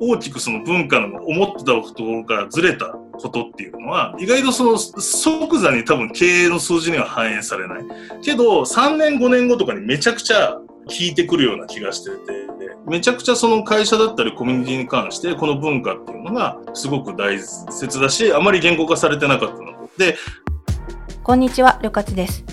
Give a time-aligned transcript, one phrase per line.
[0.00, 7.84] 大きくその文化の思ってたころからずれたことっていうのは、意外とその即座に多分経営の数字には反映されない。
[8.22, 10.62] けど、3年5年後とかにめちゃくちゃ効
[11.00, 12.16] いてくるような気がしてて、
[12.86, 20.16] めちゃくちゃその会社だったりコミュニティに関してこの文化っていうのがすごく大切だし、あまり言語化されてなかったので。
[21.22, 22.44] こんにちは、りょかちです。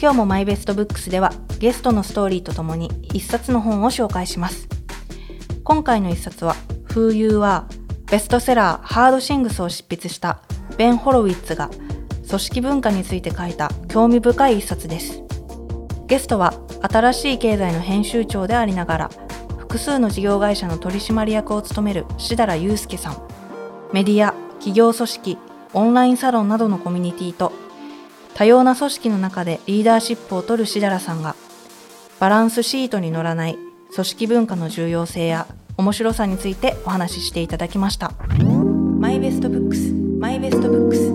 [0.00, 4.66] 今日もマイベストブックスではゲストのストーリーとともに一冊の本を紹介します。
[5.62, 6.56] 今回の一冊は
[6.88, 7.64] Who You Are
[8.10, 10.40] ベストセラーハードシングスを執筆した
[10.78, 11.68] ベン・ホロウィッツが
[12.26, 15.22] 組織文化について書いた興味深い一冊です。
[16.06, 19.10] ゲストは新しい経済の編集長でありながら
[19.58, 23.22] 複数の事業会社の取締役を務める志田祐介さん。
[23.92, 25.36] メディア、企業組織、
[25.74, 27.52] オンラインサロンなどのコミュニティと
[28.32, 31.36] 多様な組織の中でリーダーシップを取る志田さんが
[32.20, 33.56] バランスシートに乗らない
[33.94, 35.46] 組織文化の重要性や
[35.78, 38.12] 面白さについてお話ししていただきました。
[38.98, 41.14] マイベストブックスマイベストブックス。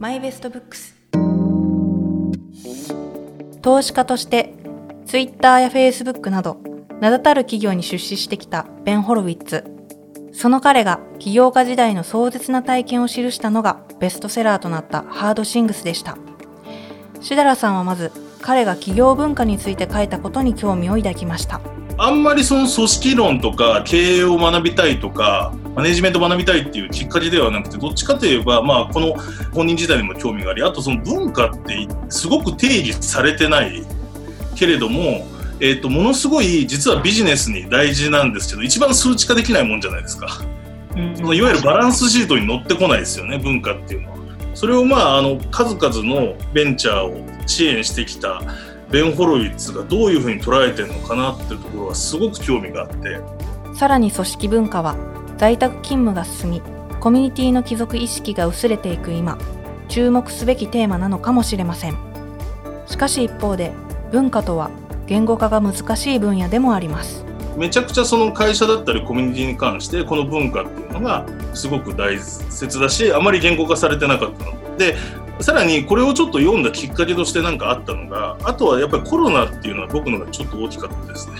[0.00, 0.96] マイベストブックス。
[3.60, 4.54] 投資家として
[5.04, 6.56] ツイッターやフェイスブックなど
[7.00, 9.70] 名だたる企業に出資してきたベン・ホロウィッツ。
[10.32, 16.16] その彼が起業家時代の壮絶な体験を記したのがベストセラーとなったハードシングスでした。
[17.20, 18.10] シダラさんはまず
[18.44, 21.62] 彼が企業文化について書いたことに興味を抱きました。
[21.96, 29.14] あんまりその組織論とか経営を学びたいとかマネジメントを学びたいっていうきっかけではなくてどっちかといえば、まあ、この
[29.54, 33.82] 本人自体にも興味がありあとその文化ってすごく定義されてない
[34.56, 35.24] けれども、
[35.60, 40.42] えーと、ものすごい実はビジネスに大事なんですけど一番数値化できないもんじゃないですか、
[40.96, 44.23] うん、そのいわゆるバランスシートに乗ってこないですよね文化っていうのは。
[44.54, 48.40] それをまああの数々のベンチャーを支援してきた
[48.90, 53.20] ベン・ホロウィッツがどういうふうに捉えてるのかなっていうところはすごく興味があって。
[53.74, 54.96] さらに組織文化は
[55.36, 56.62] 在宅勤務が進み
[57.00, 59.36] コミュニティの帰属意識が薄れていく今
[59.88, 61.98] 注目すべきテーマなのかもしれません。
[62.86, 63.72] しかし一方で
[64.12, 64.70] 文化とは
[65.06, 67.24] 言語化が難しい分野でもあります。
[67.56, 74.96] めちゃくちゃその会社だったりコミュニティに関してこの文化っていうのがすごく大切だしあまり言語化されてなかったので
[75.40, 81.36] さらにこれをちょっと読んだきっかけとして何かあったのがあとはやっぱりコロナっていうのは僕のがちょっと大きかったですね。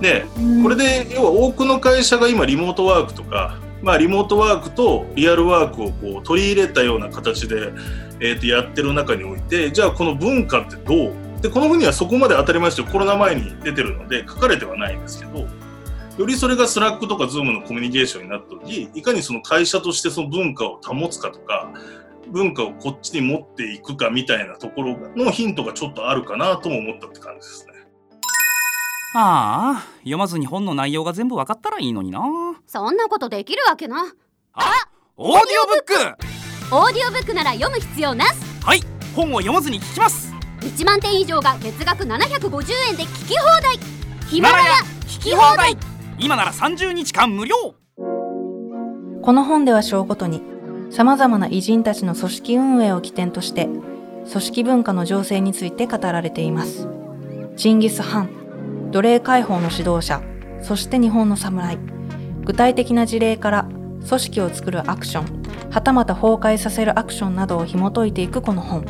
[0.00, 0.24] で
[0.62, 7.72] これで要は多くの会社が今リモートワークとか、まあ、リモートワークとリアルワークをこう取り入れたような形で、
[8.18, 11.12] えー、とやってる中においてじゃあこの文化ってどう？
[11.40, 12.86] でこの本にはそこまで当たり前ですよ。
[12.86, 15.46] コロナ前に出てるので書かれてはないんですけど
[16.18, 21.70] よりそれがスラックとかズームのコミュニケーションになった時いかにその会社としてその文化を保つかとか
[22.28, 27.72] 文化をこっちに持っていくかみたいなところのヒントがちょっとあるかなとも思ったって感じですね。
[29.14, 32.20] ああ読まずに本の内容が全部分かったらいいのにな。
[32.66, 34.04] そんなことできるわけな。
[34.52, 34.72] あ
[35.16, 35.94] オーディオブック。
[36.72, 38.80] オーディオブックなら読む必要なしはい
[39.16, 40.32] 本を読まずに聞きます。
[40.60, 43.78] 1万点以上が月額750円で聞き放題。
[44.28, 44.70] ヒマラヤ
[45.06, 45.76] 聞き放題。
[46.18, 47.74] 今なら30日間無料。
[49.22, 50.42] この本では章ごとに
[50.90, 56.88] 様々な偉人たちの組織運営を起点として、組織文化の情勢について語られています。
[57.56, 60.20] チンギス・ハン、奴隷解放の指導者、
[60.60, 61.78] そして日本の侍。
[62.44, 63.68] 具体的な事例から
[64.08, 68.84] 組織を作るアクション、はたまた崩壊させるアクションなどを紐解いていくこの本。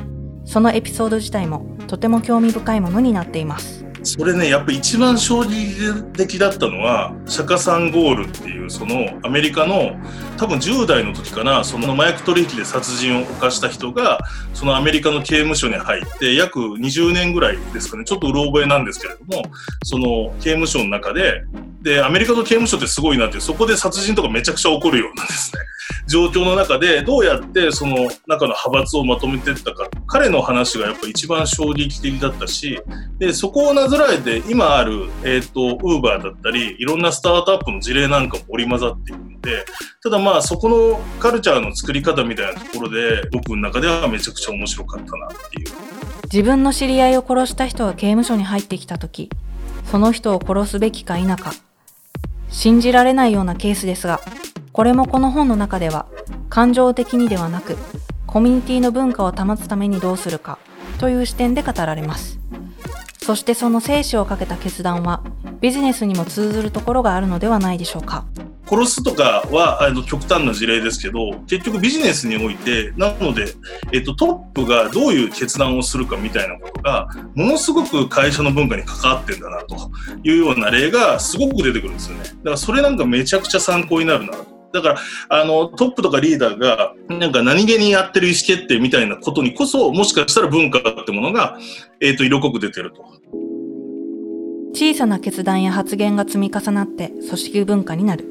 [0.46, 3.84] そのエピソード自体もとても興味深いものになっています。
[4.02, 9.92] それねやっぱ一番衝撃的だったのは釈迦さんゴールっていうそのアメリカの
[10.36, 14.20] 多分10代の時かなその麻薬取引で殺人を犯した人が
[14.54, 19.42] そのアメリカの刑務所に入って約20年ぐらいですかねちょっとうろ覚えなんですけれども
[19.84, 21.44] その刑務所の中で
[21.82, 25.60] でアメリカの刑務所ってすごいなってそこで殺人とかめちゃくちゃ起こるようなですね。
[26.06, 27.96] 状況の中でどうやってその
[28.26, 32.80] 中の派閥をまとめてったか彼の話がやっぱ一番衝撃的だったし
[33.18, 39.64] でそこをなぞらえて今あるえっ、ー、とウーバーだったりいろんなスタートアップの事例なんかも織り交ざっているので
[40.02, 46.00] ただまあそこのカルチャーの作り方みたいなところで僕の中ではめちゃくちゃ面白かったなっていう。
[46.24, 49.30] 自分の知り合いを殺した人が刑務所に入ってきた時
[49.90, 51.52] その人を殺すべきか否か
[52.50, 54.20] 信じられないようなケースですが
[54.72, 56.06] これもこの本の中では
[56.48, 57.76] 感情的にではなく
[58.30, 60.58] コミュニティの文化を保つためにどうするか
[60.98, 62.38] という視点で語られます
[63.18, 65.24] そしてその生死をかけた決断は
[65.60, 68.24] ビジネスにも通ずるところがあるのではないでしょうか
[68.68, 73.46] 殺すとかはあの極端な事例ですけど結局ビジネスにおいてなので、
[73.92, 79.90] えっと、トップがどういう決断をするかみたいなことがものすごく会社の文化に関わってんだなと
[80.22, 84.49] いうような例がすごく出てくるんですよねだからそれなんかめちゃくちゃ参考になるなと。
[84.72, 91.58] だから、あの、トップとかリーダーが、なんか何気にやってる意思決定みたいなことにこそ、もしかしたら文化ってものが、
[92.00, 93.04] えっ、と、色濃く出てると。
[94.72, 98.24] 小さな決断や発言が積み重なって組織文化になる。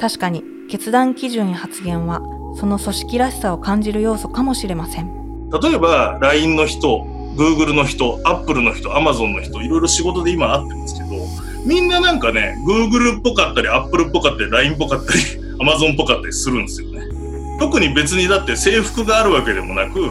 [0.00, 2.20] 確かに決断基準や発言は
[2.56, 5.50] その組織らしさを感じる要素かもしれません。
[5.50, 7.06] 例えば LINE の人、
[7.36, 11.08] Google の人、Apple の人、Amazon の人、いろいろ仕事で今会ってますけど、
[11.64, 15.20] みんななんかね、Google っぽかったり、Apple っぽかったり、LINE っぽかったり、
[15.62, 17.06] Amazon っぽかったりするんですよね。
[17.58, 20.10] 特に別にだって制服があるわけでもなく、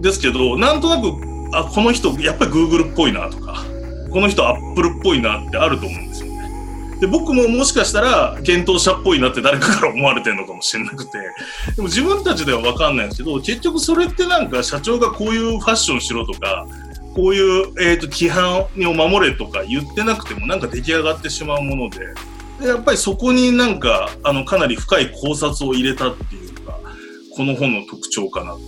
[0.00, 1.14] ですけど、なんとなく、
[1.52, 3.64] あ、この人やっぱり Google っぽいなとか、
[4.10, 6.36] この人アップルっぽいなってあると思うんですよね。
[7.00, 11.18] で、僕ももしかしたら、検討者っぽいなって誰かから思われてるのかもしれなくて、
[11.76, 16.66] でも自分たちではわかんないんですけど、結局それってなんか社長がこういうファッションしろとか、
[17.14, 21.98] こういう、えーと、規範を守れとか言ってなくてもなんか出来上がってしまうもので、
[22.60, 26.78] でやっぱりそこになんか、あの、かなり深い考察を入れたっていうのが、
[27.36, 28.60] この本の特徴かなと。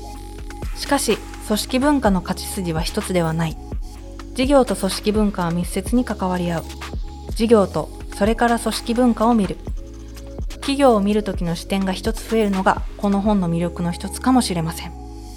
[0.76, 3.56] しかし、組織文化の勝ち筋は一つではない。
[4.34, 6.64] 事業と組織文化は密接に関わり合う。
[7.34, 9.56] 事業とそれから組織文化を見る。
[10.60, 14.92] 企業を見るときの視点が一つ増えるのがこの本の魅力の一つかもしれません。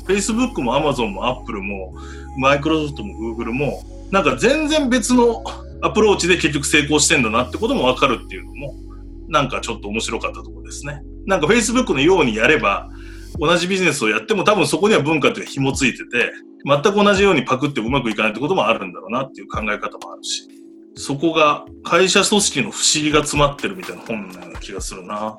[0.06, 1.94] Facebook も Amazon も Apple も
[2.38, 3.82] Microsoft も Google も
[4.12, 5.44] なんか全然別の
[5.82, 8.76] アプローチで結局成功してんだなってこともわかるっていうのも
[9.28, 11.02] なんかちょっと面白かったところですね。
[11.26, 12.90] なんか Facebook のようにやれば
[13.40, 16.34] 同じビジネスをやっても多分そこには文化って紐ついてて
[16.66, 20.48] 全く同じようにパクってうまくいかないってこともあるんだろうなっていう考え方もあるし、
[20.96, 25.38] そこが会社組織の不思議が詰まってるみたいな本のような気がするな。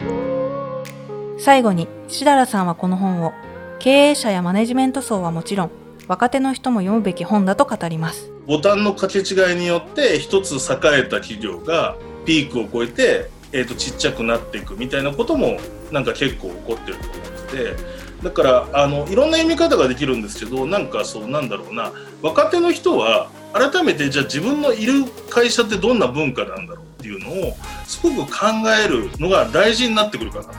[1.38, 3.32] 最後に、しだらさんはこの本を、
[3.78, 5.70] 経営者やマネジメント層はもちろん、
[6.08, 8.31] 若手の人も読むべき本だと語ります。
[8.46, 15.58] ボタンの掛け違いによって一つ栄えた企業がピークを超えて、えー、とちっちゃくなっていくみたいなことも
[15.90, 21.92] なんか結構起こってると思っててだからあのいろんな読み方ができるんですけどなんかそうなんだろうな
[22.22, 27.56] 若手の人は改めてじゃあ自分のいる会社ってどんな文化なんだろうっていうのを
[27.86, 28.46] すごく考
[28.84, 30.52] えるのが大事になってくるかなと。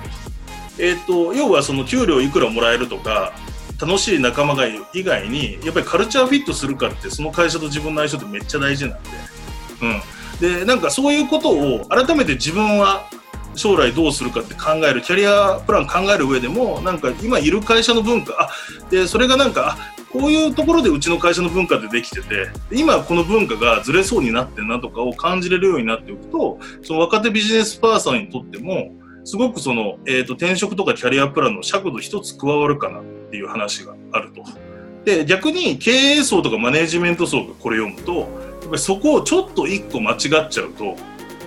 [0.79, 3.33] えーと、要はその給料いくらもらえるとか
[3.85, 9.09] 楽しい仲間が以外にやっぱりカルチャーフィットするかってその会社と自分の相性ってめっちゃ大事なんで,、
[10.41, 13.09] うん、でなんかそういうことを改めて自分は
[13.55, 18.49] 将来どうするかって考えるキャリアプラン考える上でもなんか今いる会社の文化あ
[18.89, 19.77] でそれがなんか
[20.11, 28.91] こういうところでうちの会社の文化でできてて今この文化がずれそうになってるなとかを感じれるようになっておくとその若手ビジネスパーソンにとっても
[29.23, 34.43] すごくその、えーと、転職とかキャリアプランの尺度一つ加わるかなっていう話があると。
[35.05, 38.27] で逆に経営層とかマネジメント層がこれ読むとやっ
[38.69, 40.17] ぱりそこをちょっと一個間違っ
[40.49, 40.95] ちゃうと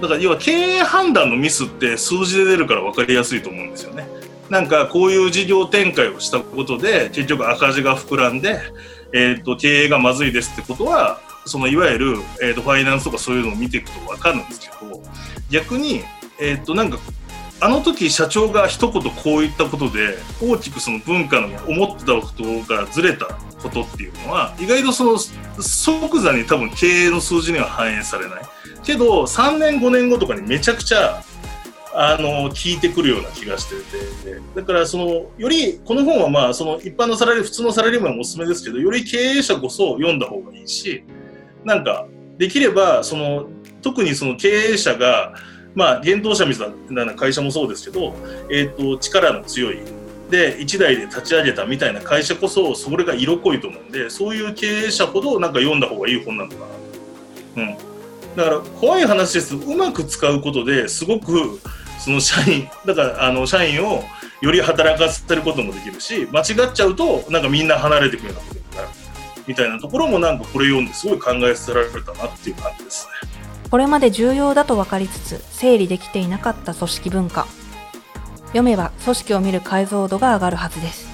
[0.02, 4.06] だから要は経営判断のミスって数字で出るから分かりやすいと思うんですよね。
[4.50, 8.60] なんかこういう事業展開をしたことで結局赤字が膨らんで、
[9.12, 15.00] えー、と経営がまずいですってことはそのいわゆる、えー、とファイナンスとかそういうのを見ていくと分かるんですけど
[15.50, 16.02] 逆に、
[16.40, 16.98] えー、となんか
[17.58, 23.26] あの時社長が一言こう言ったことで大きくその文化の思ってたことからずれた
[23.62, 25.18] ことっていうのは意外とその
[25.62, 28.42] 即座に多分経営の数字には反映されない。
[28.84, 31.22] けど3年5年後とかにめちゃくちゃ
[31.98, 35.06] あの聞いてくるような気がしててだからその
[35.38, 41.02] よりこの本はまあその一般のサラリー普通のサラリーマンもおすすめですけどより経営者こそ読んだ方がいいし
[41.64, 43.48] なんかできればその
[43.80, 45.34] 特にその経営者が
[45.76, 48.14] まあ現当社みたいな会社もそうですけど、
[48.50, 49.78] えーと、力の強い
[50.30, 56.56] で一代で立ち上げたみたいな会社こそそれが色濃いと思うんでそういう経営者ほどなんか読んだ方がいい本なのか
[57.54, 57.62] な。
[57.62, 57.76] うん
[58.36, 61.58] だから怖い話ですうまく使うことですごく
[61.98, 64.02] その社員だからあの社員を
[64.42, 68.88] より働かせることもできるし間違っちゃうとなんかみんな離れていくようなことになる
[69.46, 73.15] みたいなところもなんかこれ読んですごい考えさせられたなっていう感じですね。
[73.76, 77.46] これまで重要だと分かりつつ整理できていなかった組織文化
[78.46, 81.06] 読めば組織を見る解像度が上がるはずです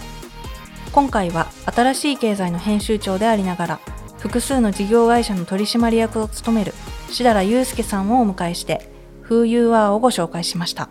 [0.92, 3.80] 今回は新しい経済の編集長でありながら
[4.18, 6.72] 複数の事業会社の取締役を務める
[7.10, 8.88] しだらゆうすけさんをお迎えして、
[9.24, 10.88] Who You Are をご紹介しました。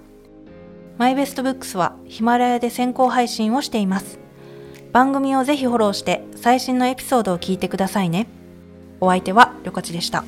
[0.97, 4.19] マイベストブックスはヒマラヤで先行配信をしています。
[4.91, 8.27] 番組をぜひフォローして最新のエピソードを聞いてくださいね。
[8.99, 10.23] お相手はりょかちでした。